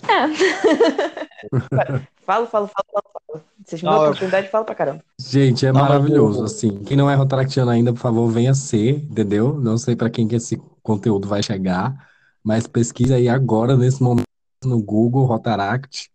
[0.08, 1.48] É.
[2.26, 3.44] falo, falo, falo, falo, falo.
[3.66, 5.04] Vocês me dão eu- oportunidade, falo pra caramba.
[5.20, 6.84] Gente, é maravilhoso, assim.
[6.84, 9.60] Quem não é Rotaractiano ainda, por favor, venha ser, entendeu?
[9.60, 12.10] Não sei para quem que esse conteúdo vai chegar,
[12.44, 14.26] mas pesquisa aí agora, nesse momento,
[14.66, 16.10] no Google, Rotaract,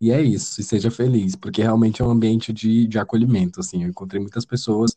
[0.00, 3.84] e é isso, e seja feliz, porque realmente é um ambiente de, de acolhimento, assim.
[3.84, 4.96] Eu encontrei muitas pessoas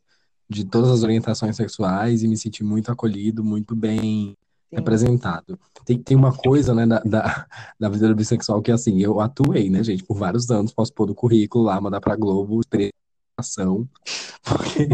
[0.50, 4.36] de todas as orientações sexuais e me senti muito acolhido, muito bem.
[4.72, 5.58] Representado.
[5.86, 7.48] Tem, tem uma coisa, né, da, da,
[7.80, 11.08] da vida do bissexual que, assim, eu atuei, né, gente, por vários anos, posso pôr
[11.08, 12.94] no currículo lá, mandar pra Globo, experiência,
[14.44, 14.88] porque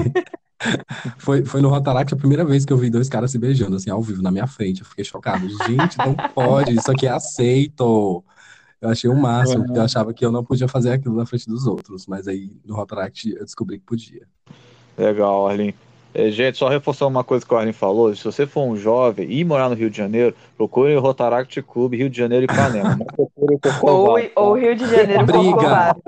[1.18, 3.90] foi, foi no Rotaract a primeira vez que eu vi dois caras se beijando, assim,
[3.90, 5.48] ao vivo, na minha frente, eu fiquei chocado.
[5.66, 8.24] Gente, não pode, isso aqui é aceito.
[8.82, 11.48] Eu achei o máximo, porque eu achava que eu não podia fazer aquilo na frente
[11.48, 14.28] dos outros, mas aí no Rotaract eu descobri que podia.
[14.98, 15.74] Legal, Arlin.
[16.14, 19.32] É, gente, só reforçar uma coisa que o Arlin falou: se você for um jovem
[19.32, 22.96] e morar no Rio de Janeiro, procure o Rotaract Clube Rio de Janeiro e Ipanema.
[22.96, 24.32] Não procure o Ou, Corcovado.
[24.36, 25.42] ou Rio de Janeiro, Briga.
[25.42, 26.02] Corcovado.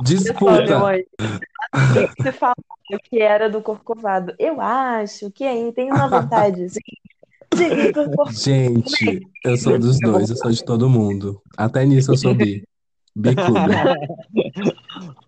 [0.00, 0.76] Disputa!
[0.76, 1.04] anjo.
[1.74, 2.54] O que você falou
[3.04, 4.34] que era do Corcovado?
[4.38, 6.66] Eu acho que aí tem uma vontade.
[8.30, 11.42] Gente, eu sou dos dois, eu sou de todo mundo.
[11.56, 12.62] Até nisso eu sou bi.
[13.16, 13.58] Bi clube.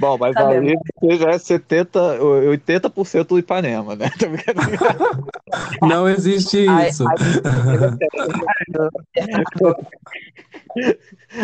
[0.00, 4.10] Bom, mas Tá aí você já é 70, 80% do Ipanema, né?
[5.82, 7.04] Não existe Ai, isso.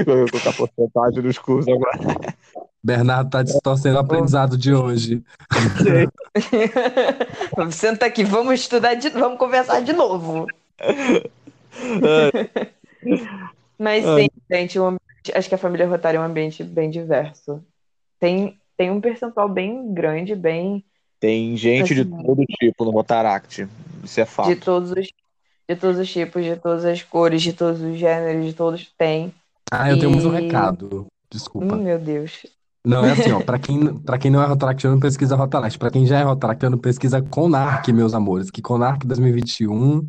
[0.07, 1.99] Vou colocar porcentagem nos cursos agora.
[2.83, 5.23] Bernardo tá distorcendo o aprendizado de hoje.
[7.73, 10.47] Senta aqui, vamos estudar, de, vamos conversar de novo.
[13.79, 17.63] Mas sim, gente, o ambiente- acho que a família Rotária é um ambiente bem diverso.
[18.19, 20.85] Tem, tem um percentual bem grande, bem
[21.21, 22.23] Tem gente de Assim.
[22.25, 23.67] todo tipo no Rotaract.
[24.05, 24.49] Isso é fato.
[24.49, 25.07] de todos os,
[25.69, 29.33] de todos os tipos, de todas as cores, de todos os gêneros, de todos tem.
[29.71, 31.07] Ah, eu tenho mais um E- recado.
[31.31, 31.75] Desculpa.
[31.75, 32.47] Hum, meu Deus.
[32.85, 33.41] Não, é assim, ó.
[33.41, 35.77] Pra quem, pra quem não é Rotaractiano, pesquisa Rotaract.
[35.77, 38.49] Pra quem já é Rotaractiano, pesquisa Conarc, meus amores.
[38.49, 40.07] Que Conarc 2021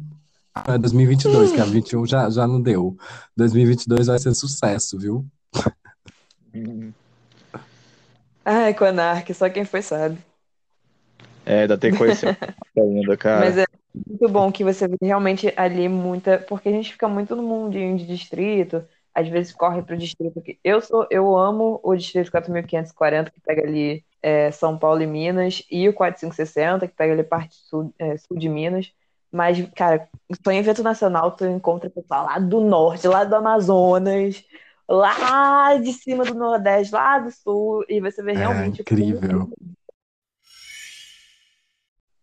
[0.54, 2.96] ah, é 2022, que a 21 já, já não deu.
[3.36, 5.26] 2022 vai ser sucesso, viu?
[8.50, 10.18] Ai, Conark, só quem foi sabe.
[11.46, 12.38] É, ainda tem coisa
[12.78, 13.42] ainda, cara.
[13.42, 16.38] Mas é muito bom que você vê realmente ali muita.
[16.38, 20.58] Porque a gente fica muito no mundinho de distrito, às vezes corre pro distrito que.
[20.64, 25.62] Eu sou, eu amo o distrito 4540, que pega ali é, São Paulo e Minas,
[25.70, 28.94] e o 4560, que pega ali parte sul, é, sul de Minas.
[29.30, 30.08] Mas, cara,
[30.42, 34.42] só em evento nacional tu encontra pessoal lá do norte, lá do Amazonas,
[34.90, 39.50] lá de cima do Nordeste, lá do sul, e você vê É realmente incrível.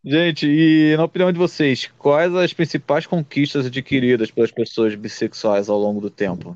[0.07, 5.79] Gente, e na opinião de vocês, quais as principais conquistas adquiridas pelas pessoas bissexuais ao
[5.79, 6.55] longo do tempo?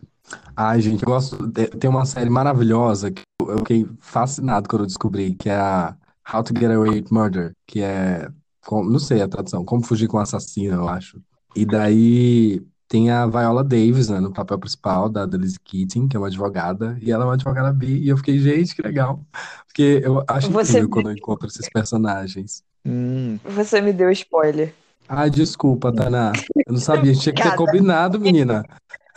[0.55, 1.47] Ai, gente, eu gosto.
[1.47, 5.97] de- Tem uma série maravilhosa que eu fiquei fascinado quando eu descobri, que é a
[6.31, 8.29] How to Get Away with Murder, que é.
[8.71, 11.19] Não sei a tradução, Como Fugir com um Assassino, eu acho.
[11.57, 16.19] E daí tem a Viola Davis, né, no papel principal, da Denise Keating, que é
[16.19, 19.21] uma advogada, e ela é uma advogada bi, e eu fiquei, gente, que legal.
[19.67, 22.65] Porque eu acho Você incrível quando eu encontro esses personagens.
[22.87, 24.75] Hum, Você me deu spoiler.
[25.07, 26.33] Ai, desculpa, Tainá.
[26.67, 28.65] Eu não sabia, tinha que ter combinado, menina.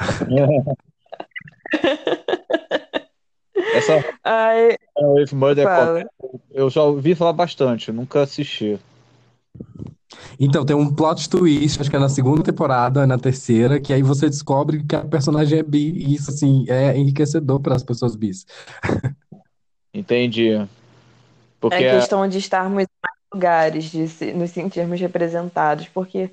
[3.74, 6.06] essa Ai, With Murder fala.
[6.52, 8.80] eu já ouvi falar bastante, nunca assisti.
[10.40, 14.02] Então, tem um plot twist, acho que é na segunda temporada, na terceira, que aí
[14.04, 18.16] você descobre que a personagem é bi, e isso, assim, é enriquecedor para as pessoas
[18.16, 18.46] bis.
[19.94, 20.68] Entendi.
[21.60, 26.32] Porque É questão de estarmos em mais lugares, de se- nos sentirmos representados, porque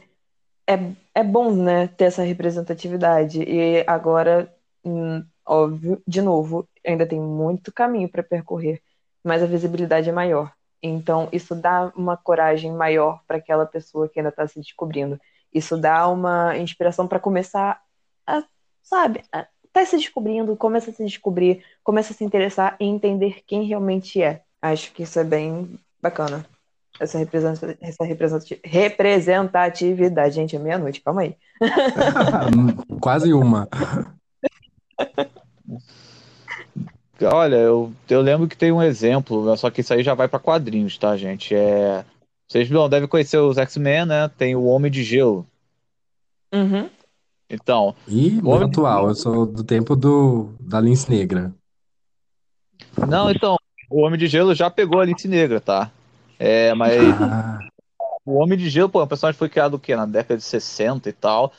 [0.68, 0.74] é,
[1.14, 3.42] é bom, né, ter essa representatividade.
[3.42, 4.52] E agora,
[4.84, 8.82] hum, óbvio, de novo, ainda tem muito caminho para percorrer,
[9.24, 10.52] mas a visibilidade é maior.
[10.82, 15.20] Então, isso dá uma coragem maior para aquela pessoa que ainda está se descobrindo.
[15.52, 17.80] Isso dá uma inspiração para começar
[18.26, 18.42] a,
[18.82, 23.42] sabe, a, tá se descobrindo, começa a se descobrir, começa a se interessar e entender
[23.46, 24.42] quem realmente é.
[24.60, 26.44] Acho que isso é bem bacana.
[27.00, 30.34] Essa, representa- essa representati- representatividade.
[30.34, 31.36] Gente, é meia-noite, calma aí.
[33.00, 33.68] Quase uma.
[37.20, 40.38] Olha, eu, eu lembro que tem um exemplo, só que isso aí já vai para
[40.38, 41.54] quadrinhos, tá, gente?
[41.54, 42.04] É,
[42.48, 44.28] vocês não devem conhecer os X-Men, né?
[44.28, 45.46] Tem o Homem de Gelo.
[46.54, 46.88] Uhum.
[47.50, 51.52] Então, E muito Homem- atual, eu sou do tempo do, da Lince Negra.
[53.08, 53.56] não, então,
[53.90, 55.90] o Homem de Gelo já pegou a Lince Negra, tá?
[56.38, 57.58] É, mas Ah,
[58.24, 59.96] o Homem de Gelo, pô, o personagem foi criado o quê?
[59.96, 61.52] Na década de 60 e tal.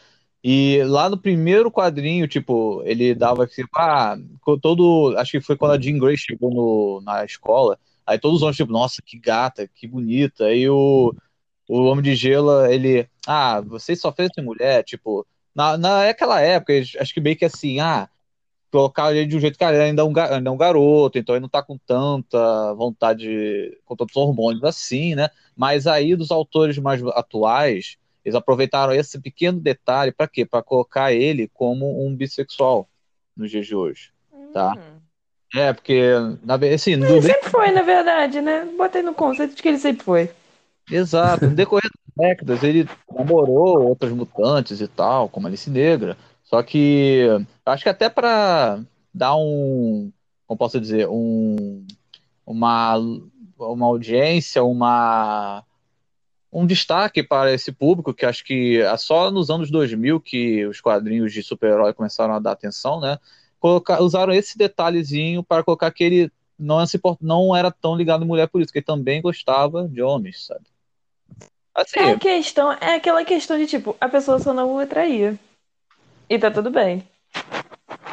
[0.43, 4.17] E lá no primeiro quadrinho, tipo, ele dava assim, ah,
[4.62, 5.15] todo.
[5.17, 7.78] Acho que foi quando a Jean Grey chegou no, na escola.
[8.06, 10.45] Aí todos os homens, tipo, nossa, que gata, que bonita.
[10.45, 11.13] Aí o,
[11.67, 17.13] o Homem de Gelo, ele, ah, vocês só fez mulher, tipo, na, naquela época, acho
[17.13, 18.10] que meio que assim, ah,
[18.71, 21.17] colocar ele de um jeito que ah, ele ainda é um, ainda é um garoto,
[21.17, 25.30] então ele não tá com tanta vontade, com tantos hormônios assim, né?
[25.56, 30.45] Mas aí dos autores mais atuais, eles aproveitaram esse pequeno detalhe para quê?
[30.45, 32.88] Para colocar ele como um bissexual
[33.36, 34.12] nos dias de hoje.
[34.53, 34.73] Tá.
[34.77, 34.99] Hum.
[35.55, 36.12] É, porque,
[36.43, 38.67] na assim, no Ele de- sempre foi, na verdade, né?
[38.77, 40.29] Botei no conceito de que ele sempre foi.
[40.91, 46.15] exato, no decorrer das décadas, ele namorou outras mutantes e tal, como a Alice Negra.
[46.43, 47.27] Só que
[47.65, 48.79] acho que até para
[49.13, 50.12] dar um,
[50.45, 51.86] como posso dizer, um,
[52.45, 52.95] uma,
[53.58, 55.63] uma audiência, uma
[56.51, 60.81] um destaque para esse público, que acho que é só nos anos 2000 que os
[60.81, 63.19] quadrinhos de super-herói começaram a dar atenção, né?
[63.59, 68.23] Colocar, usaram esse detalhezinho para colocar que ele não, se import- não era tão ligado
[68.23, 70.65] em mulher por isso, que ele também gostava de homens, sabe?
[71.73, 75.39] Assim, É a questão, é aquela questão de tipo, a pessoa só não o atraía.
[76.29, 77.07] E tá tudo bem.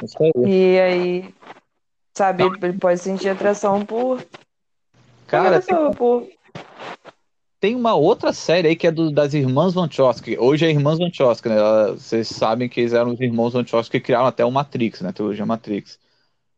[0.03, 0.33] isso aí.
[0.47, 1.35] E aí,
[2.15, 4.25] sabe, ele pode sentir atração por
[5.27, 6.36] Cara, qualquer pessoa, por.
[7.67, 10.39] Tem uma outra série aí que é do- das irmãs Wachowski.
[10.39, 11.57] Hoje é Irmãs Wachowski, né?
[11.91, 15.09] Vocês sabem que eles eram os irmãos Wachowski que criaram até o Matrix, né?
[15.09, 15.99] A trilogia Matrix.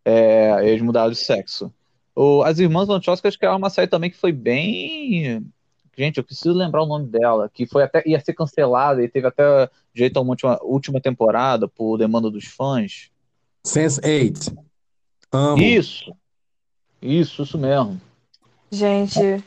[0.05, 1.73] É, eles mudaram de sexo.
[2.14, 5.42] O- as irmãs Wachowski criaram uma série também que foi bem.
[5.97, 9.29] Gente, eu preciso lembrar o nome dela, que foi até ia ser cancelada e teve
[9.29, 13.11] até direito a uma última, última temporada por demanda dos fãs.
[13.66, 14.55] Sense8.
[15.33, 15.62] Amo.
[15.62, 16.14] Isso,
[17.01, 17.99] isso, isso mesmo.
[18.71, 19.42] Gente,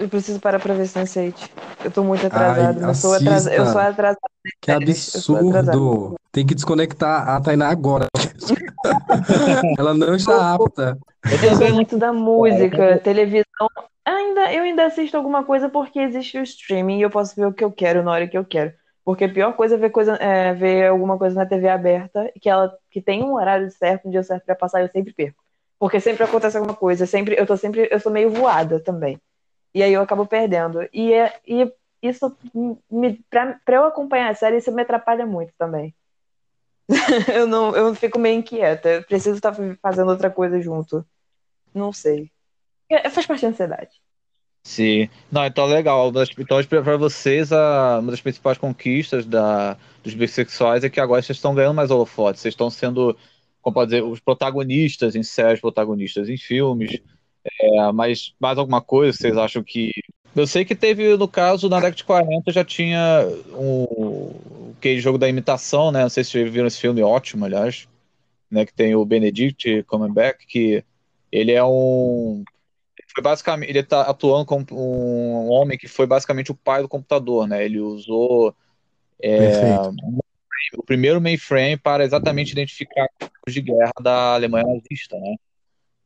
[0.00, 1.50] eu preciso parar pra ver Sense8.
[1.84, 2.84] Eu tô muito atrasada.
[2.84, 3.54] Ai, eu sou atrasada.
[3.54, 4.18] Eu sou atrasada.
[4.60, 6.16] Que absurdo.
[6.32, 8.06] Tem que desconectar a Tainá agora.
[9.78, 10.98] Ela não está apta.
[11.30, 13.44] Eu sou muito da música, televisão.
[14.06, 17.52] Ainda, eu ainda assisto alguma coisa porque existe o streaming e eu posso ver o
[17.52, 18.72] que eu quero na hora que eu quero.
[19.04, 22.48] Porque a pior coisa é ver, coisa, é, ver alguma coisa na TV aberta que
[22.48, 25.42] ela que tem um horário certo, um dia certo pra passar, eu sempre perco.
[25.78, 29.18] Porque sempre acontece alguma coisa, sempre, eu tô sempre, eu sou meio voada também.
[29.74, 30.88] E aí eu acabo perdendo.
[30.92, 32.36] E, é, e isso,
[32.90, 35.94] me, pra, pra eu acompanhar a série, isso me atrapalha muito também.
[37.32, 38.88] eu não, eu fico meio inquieta.
[38.88, 41.04] Eu preciso estar fazendo outra coisa junto.
[41.74, 42.30] Não sei.
[42.88, 43.90] É, faz parte da ansiedade.
[44.64, 45.08] Sim.
[45.30, 46.12] Não, então legal.
[46.38, 51.38] Então, para vocês, a, uma das principais conquistas da, dos bissexuais é que agora vocês
[51.38, 52.42] estão ganhando mais holofotes.
[52.42, 53.16] Vocês estão sendo,
[53.62, 57.00] como pode dizer, os protagonistas em séries, protagonistas em filmes.
[57.44, 59.90] É, mas mais alguma coisa vocês acham que.
[60.34, 65.18] Eu sei que teve, no caso, na década de 40 já tinha um, aquele jogo
[65.18, 66.02] da imitação, né?
[66.02, 67.88] Não sei se vocês viram esse filme ótimo, aliás,
[68.50, 68.64] né?
[68.64, 70.84] Que tem o Benedict Cumberbatch, que
[71.32, 72.44] ele é um
[73.12, 77.46] foi basicamente ele está atuando como um homem que foi basicamente o pai do computador,
[77.46, 77.64] né?
[77.64, 78.54] Ele usou
[79.20, 79.94] Perfeito.
[80.78, 85.34] o primeiro mainframe para exatamente identificar grupos de guerra da Alemanha nazista, né?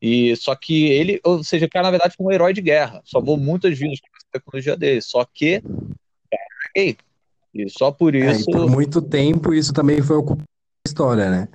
[0.06, 3.00] E só que ele, ou seja, o cara na verdade foi um herói de guerra,
[3.06, 5.62] salvou muitas vidas com essa tecnologia dele, só que
[6.30, 6.38] é
[6.76, 6.98] gay.
[7.54, 11.30] E só por É, e isso, por muito tempo isso também foi ocupado da história,
[11.30, 11.48] né?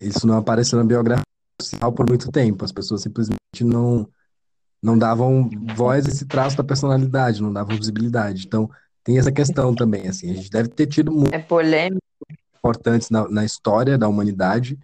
[0.00, 1.22] Isso não apareceu na biografia
[1.60, 2.64] oficial por muito tempo.
[2.64, 4.08] As pessoas simplesmente não,
[4.82, 8.46] não davam voz a esse traço da personalidade, não davam visibilidade.
[8.46, 8.70] Então,
[9.04, 10.30] tem essa questão também, assim.
[10.30, 12.00] A gente deve ter tido muito É polêmico.
[12.56, 14.78] importantes na, na história da humanidade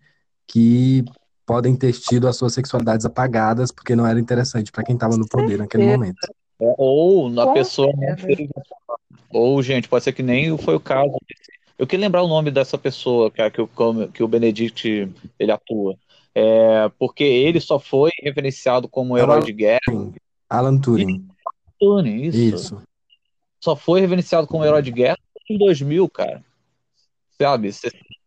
[0.47, 1.03] que
[1.47, 5.29] podem ter tido as suas sexualidades apagadas porque não era interessante para quem estava no
[5.29, 6.19] poder naquele momento.
[6.59, 7.93] ou a Com pessoa
[9.31, 11.17] Ou, gente, pode ser que nem foi o caso.
[11.79, 13.69] Eu queria lembrar o nome dessa pessoa que, que, o,
[14.13, 15.97] que o Benedict ele atua.
[16.35, 19.81] É, porque ele só foi referenciado como herói de guerra.
[20.51, 21.27] Alan Turing.
[21.79, 22.39] Turing, isso.
[22.39, 22.83] Isso.
[23.61, 26.45] Só foi referenciado como herói de guerra em 2000, cara.
[27.41, 27.71] Sabe?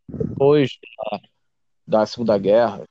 [0.08, 0.72] Depois
[1.12, 1.20] da,
[1.88, 2.84] da Segunda Guerra.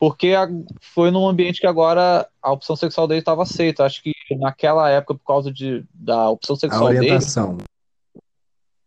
[0.00, 0.48] Porque a,
[0.80, 3.84] foi num ambiente que agora a opção sexual dele estava aceita.
[3.84, 7.58] Acho que naquela época, por causa de, da opção A sexual dele, orientação.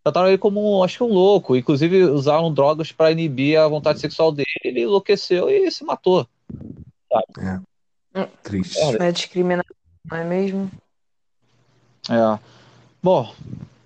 [0.03, 1.55] trataram ele como, acho que um louco.
[1.55, 4.47] Inclusive, usaram drogas para inibir a vontade sexual dele.
[4.63, 6.27] Ele enlouqueceu e se matou.
[8.41, 8.79] Triste.
[8.79, 9.09] É.
[9.09, 9.75] É discriminação,
[10.09, 10.71] não é mesmo?
[12.09, 12.39] É.
[13.03, 13.31] Bom,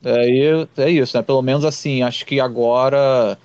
[0.03, 1.23] é, é isso, né?
[1.23, 3.37] Pelo menos assim, acho que agora.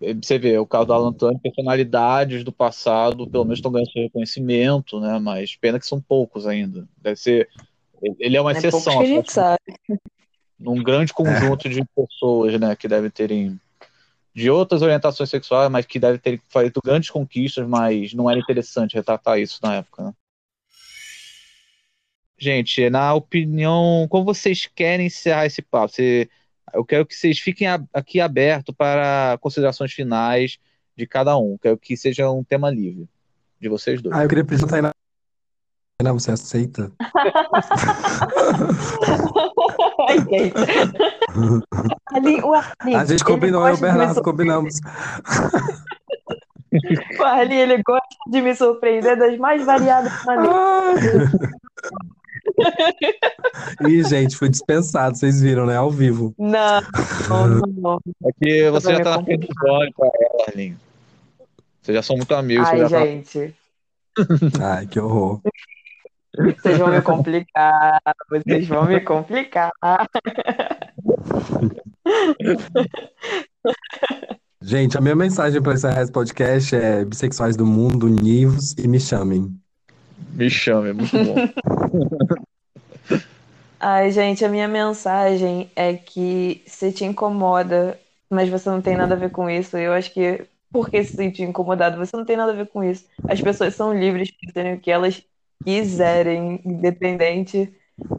[0.00, 4.02] Você vê, o caso do Alan Turing, personalidades do passado, pelo menos estão ganhando seu
[4.02, 5.18] reconhecimento, né?
[5.18, 6.88] Mas pena que são poucos ainda.
[6.98, 7.48] Deve ser.
[8.18, 9.58] Ele é uma É poucos exceção, que a assim, gente sabe.
[10.58, 13.60] num grande conjunto de pessoas, né, que devem terem
[14.34, 18.94] de outras orientações sexuais, mas que devem ter feito grandes conquistas, mas não era interessante
[18.94, 20.12] retratar isso na época, né?
[22.40, 25.92] Gente, na opinião, como vocês querem encerrar esse papo?
[25.92, 26.30] Você-
[26.74, 30.58] eu quero que vocês fiquem aqui abertos para considerações finais
[30.96, 31.56] de cada um.
[31.60, 33.08] Quero que seja um tema livre
[33.60, 34.14] de vocês dois.
[34.16, 34.92] Ah, eu queria Tainá.
[35.98, 36.92] Tainá, você aceita?
[40.08, 40.54] Ai, gente.
[42.12, 44.80] Ali, o Arley, A gente combinou, eu e o Bernardo combinamos.
[47.18, 51.30] O Arley, ele gosta de me surpreender das mais variadas maneiras.
[53.88, 55.76] Ih, gente, foi dispensado, vocês viram, né?
[55.76, 56.34] Ao vivo.
[56.38, 56.80] Não,
[57.28, 57.98] não, não.
[58.24, 60.76] É que você já me tá na frente dos olhos pra ela, Arlinho.
[61.82, 62.68] Vocês já são muito amigos.
[62.68, 63.54] Ai, tá- gente,
[64.60, 65.40] Ai, que horror.
[66.36, 69.70] vocês vão me complicar, vocês vão me complicar.
[74.60, 78.98] Gente, a minha mensagem para encerrar esse podcast é bissexuais do mundo, univos e me
[79.00, 79.58] chamem.
[80.34, 81.34] Me chame, é muito bom.
[83.80, 87.98] Ai, gente, a minha mensagem é que se te incomoda,
[88.28, 91.14] mas você não tem nada a ver com isso, eu acho que por que se
[91.14, 91.96] sentir incomodado?
[91.96, 93.06] Você não tem nada a ver com isso.
[93.28, 95.22] As pessoas são livres para terem o que elas
[95.64, 97.72] quiserem, independente.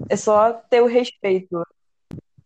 [0.09, 1.63] É só ter o respeito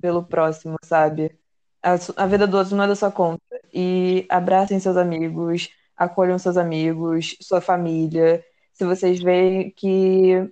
[0.02, 1.38] pelo próximo, sabe?
[1.82, 3.44] A, a vida do outro não é da sua conta.
[3.74, 8.44] E abracem seus amigos, acolham seus amigos, sua família.
[8.74, 10.52] Se vocês veem que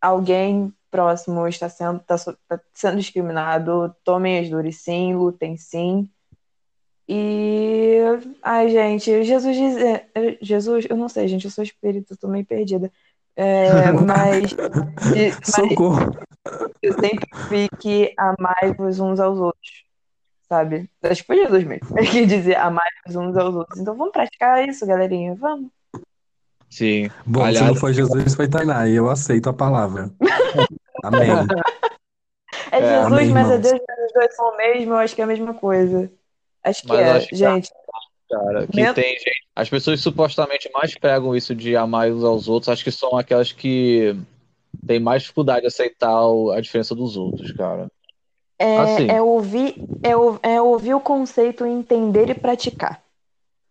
[0.00, 6.10] alguém próximo está sendo, está, está sendo discriminado, tomem as dores sim, lutem sim.
[7.08, 7.98] E.
[8.42, 9.76] Ai, gente, Jesus diz.
[9.76, 12.90] É, é, Jesus, eu não sei, gente, eu sou espírito, estou meio perdida.
[13.34, 15.38] É, mas, mas.
[15.42, 16.12] Socorro!
[16.80, 19.84] Eu sempre vi que amai-vos uns aos outros,
[20.48, 20.88] sabe?
[21.02, 21.98] Acho que foi Jesus mesmo.
[21.98, 23.80] É que dizia amai-vos uns aos outros.
[23.80, 25.70] Então vamos praticar isso, galerinha, vamos.
[26.70, 27.10] Sim.
[27.26, 30.10] Bom, se não foi Jesus, foi Tainá, e eu aceito a palavra.
[31.02, 31.30] Amém.
[32.72, 33.62] É É, Jesus, amém, mas é irmãos.
[33.62, 36.10] Deus, mas os dois são o mesmo, eu acho que é a mesma coisa.
[36.62, 37.70] Acho que Mas é, acho que gente.
[38.30, 39.40] cara, que Meu- tem gente.
[39.56, 43.16] As pessoas que supostamente mais pegam isso de amar uns aos outros, acho que são
[43.16, 44.14] aquelas que
[44.86, 46.16] têm mais dificuldade de aceitar
[46.54, 47.90] a diferença dos outros, cara.
[48.58, 49.10] É, Assim.
[49.10, 53.02] é ouvir, é, é ouvir o conceito, entender e praticar.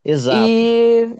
[0.03, 0.47] Exato.
[0.47, 1.15] E,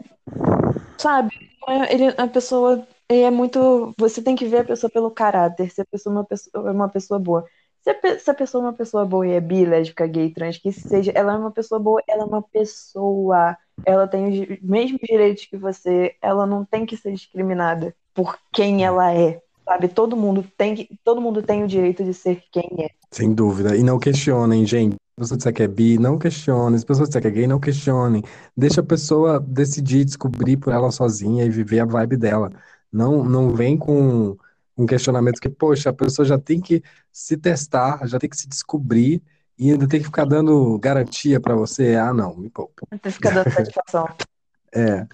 [0.98, 1.49] sabe, é-
[1.89, 3.93] ele, a pessoa é muito.
[3.97, 6.72] Você tem que ver a pessoa pelo caráter, se a pessoa é uma pessoa, é
[6.72, 7.45] uma pessoa boa.
[7.82, 10.57] Se a, se a pessoa é uma pessoa boa e é bi, lésbica, gay, trans,
[10.57, 13.57] que seja, ela é uma pessoa boa, ela é uma pessoa.
[13.86, 18.84] Ela tem os mesmos direitos que você, ela não tem que ser discriminada por quem
[18.86, 19.41] ela é.
[19.70, 22.90] Sabe, todo mundo tem que, todo mundo tem o direito de ser quem é.
[23.12, 23.78] Sem dúvida.
[23.78, 24.96] E não questionem, gente.
[24.96, 26.80] Se você disser que é bi, não questionem.
[26.80, 28.24] Se a pessoa disser que é gay, não questionem.
[28.58, 32.50] Deixa a pessoa decidir, descobrir por ela sozinha e viver a vibe dela.
[32.92, 34.36] Não, não vem com
[34.76, 38.50] um questionamento que, poxa, a pessoa já tem que se testar, já tem que se
[38.50, 39.22] descobrir
[39.56, 41.94] e ainda tem que ficar dando garantia pra você.
[41.94, 42.88] Ah, não, me poupe.
[42.90, 44.08] Tem que ficar dando satisfação.
[44.74, 45.08] É,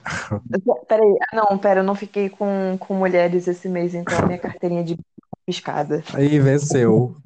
[0.87, 4.37] Peraí, ah, não, pera, eu não fiquei com, com mulheres esse mês, então a minha
[4.37, 4.97] carteirinha de
[5.45, 6.03] piscada.
[6.13, 7.17] aí venceu.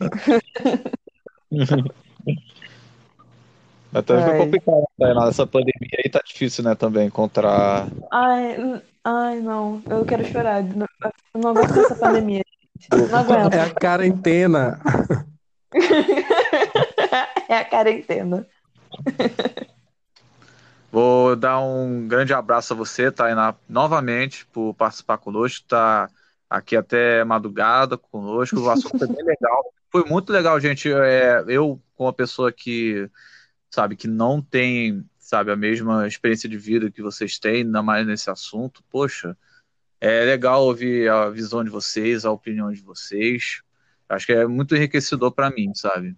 [3.94, 4.38] Até foi Ai.
[4.38, 5.14] complicado, né?
[5.14, 7.86] Nessa pandemia aí tá difícil, né, também encontrar.
[8.10, 10.64] Ai, ai, não, eu quero chorar.
[10.64, 10.86] Não-
[11.34, 12.42] Eu não aguento dessa pandemia,
[12.80, 12.90] gente.
[13.10, 13.54] Não aguento.
[13.54, 14.80] É a quarentena.
[17.46, 18.46] É a quarentena.
[20.94, 26.08] Vou dar um grande abraço a você, Tainá, novamente, por participar conosco, tá
[26.48, 28.60] aqui até madrugada conosco.
[28.60, 29.74] O assunto foi bem legal.
[29.90, 30.92] Foi muito legal, gente.
[30.92, 33.10] É, eu, como uma pessoa que,
[33.68, 38.06] sabe, que não tem, sabe, a mesma experiência de vida que vocês têm, ainda mais
[38.06, 39.36] nesse assunto, poxa,
[40.00, 43.62] é legal ouvir a visão de vocês, a opinião de vocês.
[44.08, 46.16] Acho que é muito enriquecedor para mim, sabe?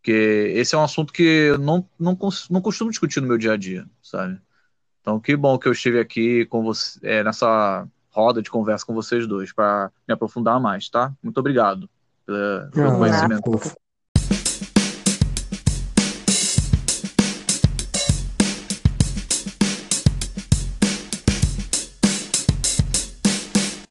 [0.00, 3.52] Porque esse é um assunto que eu não, não, não costumo discutir no meu dia
[3.52, 4.40] a dia, sabe?
[5.02, 8.94] Então, que bom que eu estive aqui com você, é, nessa roda de conversa com
[8.94, 11.12] vocês dois, para me aprofundar mais, tá?
[11.22, 11.88] Muito obrigado
[12.26, 13.50] pelo Ah, conhecimento.